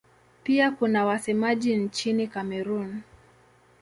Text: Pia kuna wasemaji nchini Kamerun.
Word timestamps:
Pia 0.43 0.71
kuna 0.71 1.05
wasemaji 1.05 1.75
nchini 1.77 2.27
Kamerun. 2.27 3.01